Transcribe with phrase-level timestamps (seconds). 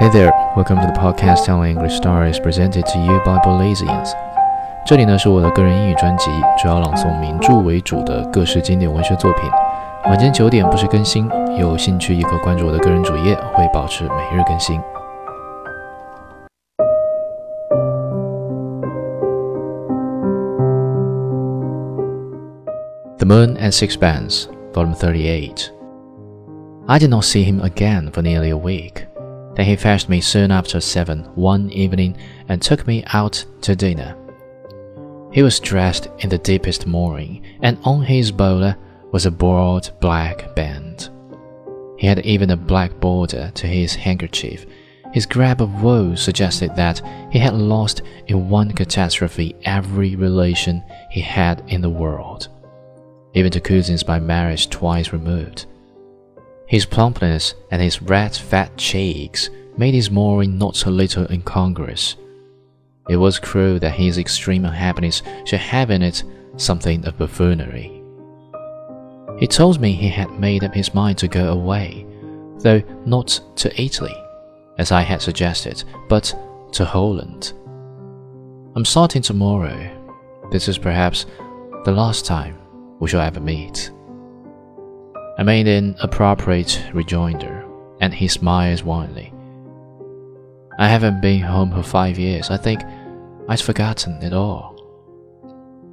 [0.00, 4.10] Hey there, welcome to the podcast telling English stories presented to you by Belizeans。
[4.86, 9.42] 这里呢是我的个人英语专辑，主要朗诵名着为主的各式经典文学作品。
[10.06, 14.80] 晚间九点不时更新，有兴趣也可关注我的个人主页，会保持每日更新。
[23.18, 25.70] The Moon and Sixpence, Volume 38.
[26.86, 29.06] I did not see him again for nearly a week.
[29.55, 32.17] Then he fetched me soon after seven one evening
[32.47, 34.15] and took me out to dinner.
[35.31, 38.75] He was dressed in the deepest mourning, and on his bowler
[39.11, 41.09] was a broad black band.
[41.97, 44.65] He had even a black border to his handkerchief.
[45.13, 51.21] His grab of woe suggested that he had lost in one catastrophe every relation he
[51.21, 52.47] had in the world,
[53.33, 55.65] even to cousins by marriage twice removed.
[56.71, 62.15] His plumpness and his red fat cheeks made his mourning not a little incongruous.
[63.09, 66.23] It was cruel that his extreme unhappiness should have in it
[66.55, 68.01] something of buffoonery.
[69.37, 72.05] He told me he had made up his mind to go away,
[72.59, 74.15] though not to Italy,
[74.77, 76.33] as I had suggested, but
[76.71, 77.51] to Holland.
[78.77, 79.91] I'm starting tomorrow.
[80.53, 81.25] This is perhaps
[81.83, 82.57] the last time
[83.01, 83.91] we shall ever meet.
[85.37, 87.65] I made an appropriate rejoinder,
[87.99, 89.33] and he smiled wanly.
[90.77, 92.49] I haven't been home for five years.
[92.49, 92.81] I think
[93.47, 94.77] I'd forgotten it all.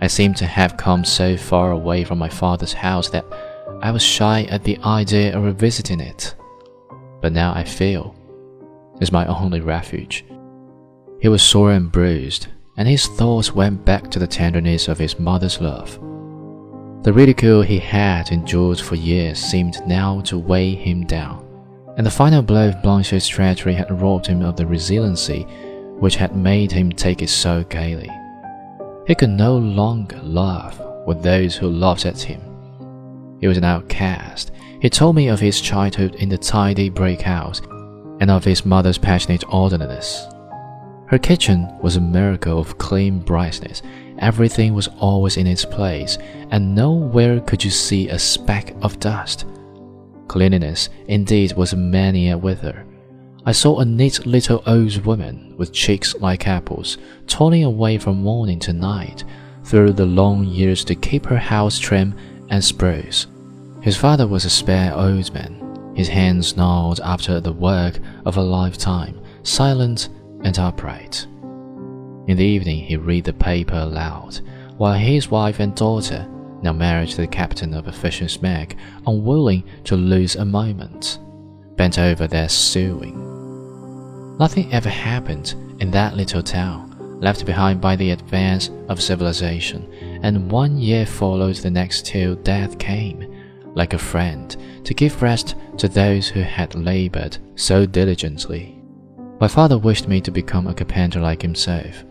[0.00, 3.24] I seemed to have come so far away from my father's house that
[3.82, 6.34] I was shy at the idea of revisiting it.
[7.20, 8.14] But now I feel
[9.00, 10.24] it's my only refuge.
[11.20, 15.18] He was sore and bruised, and his thoughts went back to the tenderness of his
[15.18, 15.98] mother's love.
[17.04, 21.44] The ridicule he had endured for years seemed now to weigh him down,
[21.98, 25.42] and the final blow of Blanche's treachery had robbed him of the resiliency
[25.98, 28.10] which had made him take it so gaily.
[29.06, 32.40] He could no longer laugh with those who laughed at him.
[33.38, 34.52] He was an outcast.
[34.80, 37.60] He told me of his childhood in the tidy brick house
[38.20, 40.26] and of his mother's passionate orderliness.
[41.14, 43.82] Her kitchen was a miracle of clean brightness.
[44.18, 46.18] Everything was always in its place,
[46.50, 49.44] and nowhere could you see a speck of dust.
[50.26, 52.84] Cleanliness, indeed, was a mania with her.
[53.46, 56.98] I saw a neat little old woman with cheeks like apples,
[57.28, 59.22] toiling away from morning to night
[59.62, 62.16] through the long years to keep her house trim
[62.50, 63.28] and spruce.
[63.82, 68.42] His father was a spare old man, his hands gnarled after the work of a
[68.42, 70.08] lifetime, silent
[70.44, 71.26] and upright.
[72.26, 74.40] In the evening, he read the paper aloud,
[74.76, 76.26] while his wife and daughter,
[76.62, 81.18] now married to the captain of a fishing smack, unwilling to lose a moment,
[81.76, 83.20] bent over their sewing.
[84.38, 90.50] Nothing ever happened in that little town, left behind by the advance of civilization, and
[90.50, 93.30] one year followed the next till death came,
[93.74, 98.80] like a friend, to give rest to those who had labored so diligently.
[99.40, 102.04] My father wished me to become a carpenter like himself.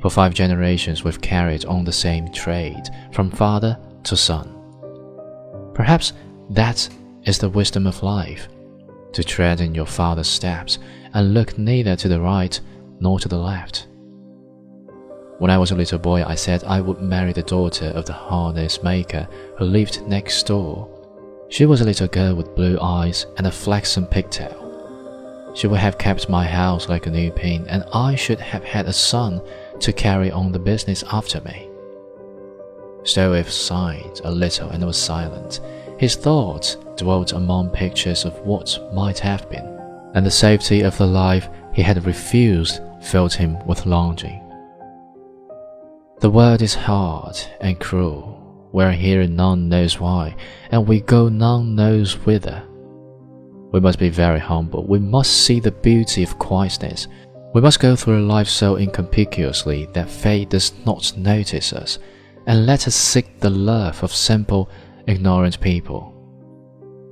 [0.00, 4.50] For five generations we've carried on the same trade, from father to son.
[5.74, 6.14] Perhaps
[6.50, 6.88] that
[7.24, 8.48] is the wisdom of life
[9.12, 10.78] to tread in your father's steps
[11.12, 12.58] and look neither to the right
[12.98, 13.86] nor to the left.
[15.38, 18.12] When I was a little boy, I said I would marry the daughter of the
[18.12, 20.88] harness maker who lived next door.
[21.48, 24.63] She was a little girl with blue eyes and a flaxen pigtail.
[25.54, 28.86] She would have kept my house like a new pin, and I should have had
[28.86, 29.40] a son
[29.80, 31.68] to carry on the business after me.
[33.04, 35.60] Stroeve sighed a little and was silent.
[35.98, 39.74] His thoughts dwelt among pictures of what might have been
[40.14, 44.40] and the safety of the life he had refused filled him with longing.
[46.20, 48.40] The world is hard and cruel.
[48.72, 50.36] We are here none knows why,
[50.70, 52.62] and we go none knows whither.
[53.74, 54.86] We must be very humble.
[54.86, 57.08] We must see the beauty of quietness.
[57.54, 61.98] We must go through life so inconspicuously that fate does not notice us,
[62.46, 64.70] and let us seek the love of simple,
[65.08, 66.14] ignorant people.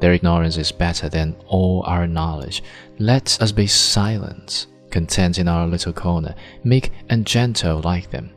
[0.00, 2.62] Their ignorance is better than all our knowledge.
[2.98, 6.34] Let us be silent, content in our little corner,
[6.64, 8.30] meek and gentle like them.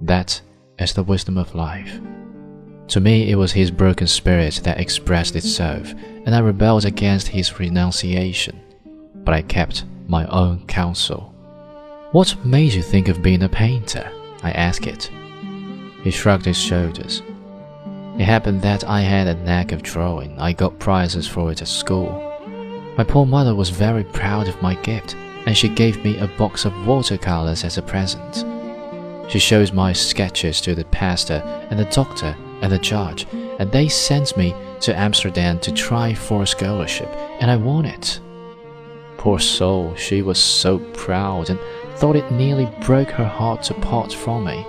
[0.00, 0.40] That
[0.80, 2.00] is the wisdom of life.
[2.88, 5.92] To me, it was his broken spirit that expressed itself,
[6.24, 8.60] and I rebelled against his renunciation.
[9.14, 11.34] But I kept my own counsel.
[12.12, 14.10] What made you think of being a painter?
[14.42, 15.10] I asked it.
[16.04, 17.22] He shrugged his shoulders.
[18.18, 20.38] It happened that I had a knack of drawing.
[20.38, 22.22] I got prizes for it at school.
[22.96, 25.16] My poor mother was very proud of my gift,
[25.46, 28.44] and she gave me a box of watercolors as a present.
[29.28, 33.26] She shows my sketches to the pastor and the doctor and the judge,
[33.58, 37.08] and they sent me to Amsterdam to try for a scholarship,
[37.40, 38.20] and I won it.
[39.16, 41.58] Poor soul, she was so proud and
[41.96, 44.64] thought it nearly broke her heart to part from me.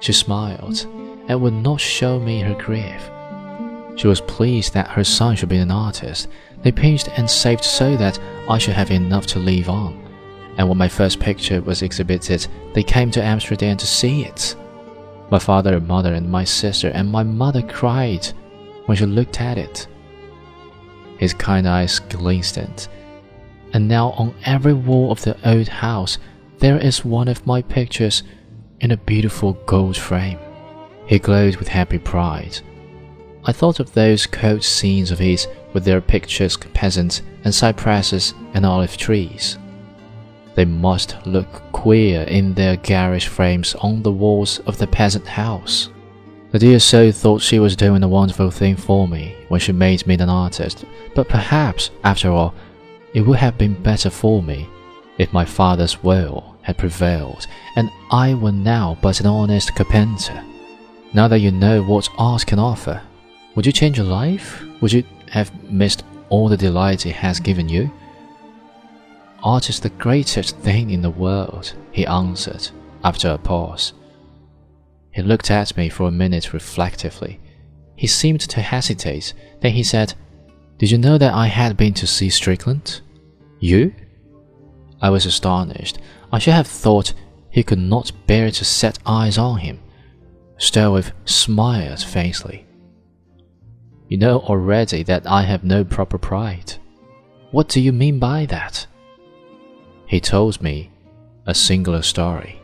[0.00, 0.86] She smiled
[1.28, 3.10] and would not show me her grief.
[3.96, 6.28] She was pleased that her son should be an artist.
[6.62, 10.02] They pinched and saved so that I should have enough to live on.
[10.58, 14.56] And when my first picture was exhibited, they came to Amsterdam to see it.
[15.30, 18.26] My father mother and my sister and my mother cried
[18.86, 19.86] when she looked at it.
[21.18, 22.88] His kind eyes glistened,
[23.72, 26.18] and now on every wall of the old house
[26.58, 28.22] there is one of my pictures
[28.80, 30.38] in a beautiful gold frame.
[31.06, 32.60] He glowed with happy pride.
[33.44, 38.66] I thought of those cold scenes of his with their picturesque peasants and cypresses and
[38.66, 39.58] olive trees.
[40.56, 45.90] They must look queer in their garish frames on the walls of the peasant house.
[46.50, 50.06] The dear soul thought she was doing a wonderful thing for me when she made
[50.06, 52.54] me an artist, but perhaps, after all,
[53.12, 54.66] it would have been better for me
[55.18, 60.42] if my father's will had prevailed and I were now but an honest carpenter.
[61.12, 63.02] Now that you know what art can offer,
[63.54, 64.64] would you change your life?
[64.80, 67.90] Would you have missed all the delight it has given you?
[69.46, 72.68] Art is the greatest thing in the world, he answered,
[73.04, 73.92] after a pause.
[75.12, 77.38] He looked at me for a minute reflectively.
[77.94, 80.14] He seemed to hesitate, then he said,
[80.78, 83.02] Did you know that I had been to see Strickland?
[83.60, 83.94] You?
[85.00, 85.98] I was astonished.
[86.32, 87.14] I should have thought
[87.48, 89.78] he could not bear to set eyes on him.
[90.58, 92.66] Stroeve smiled faintly.
[94.08, 96.74] You know already that I have no proper pride.
[97.52, 98.88] What do you mean by that?
[100.06, 100.90] He told me
[101.46, 102.55] a singular story.